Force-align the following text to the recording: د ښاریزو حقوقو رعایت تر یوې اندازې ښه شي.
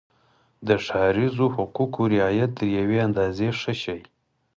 د 0.67 0.69
ښاریزو 0.85 1.45
حقوقو 1.55 2.01
رعایت 2.15 2.51
تر 2.57 2.65
یوې 2.79 2.97
اندازې 3.07 3.49
ښه 3.59 3.73
شي. 3.81 3.99